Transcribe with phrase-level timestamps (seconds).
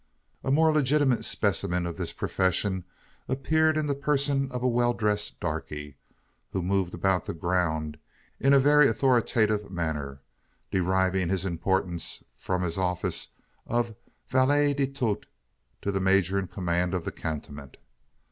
[0.43, 2.85] A more legitimate specimen of this profession
[3.27, 5.95] appeared in the person of a well dressed darkie,
[6.51, 7.99] who moved about the ground
[8.39, 10.19] in a very authoritative manner;
[10.71, 13.27] deriving his importance, from his office
[13.67, 13.93] of
[14.27, 15.27] valet de tout
[15.83, 17.77] to the major in command of the cantonment.